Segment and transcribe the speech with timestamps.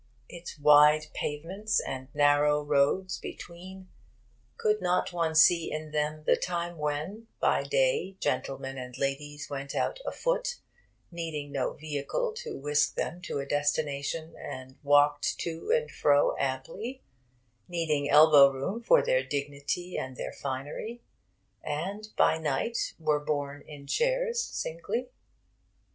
[0.27, 3.87] Its wide pavements and narrow roads between
[4.57, 9.75] could not one see in them the time when by day gentlemen and ladies went
[9.75, 10.55] out afoot,
[11.11, 17.03] needing no vehicle to whisk them to a destination, and walked to and fro amply,
[17.67, 21.03] needing elbow room for their dignity and their finery,
[21.63, 25.09] and by night were borne in chairs, singly?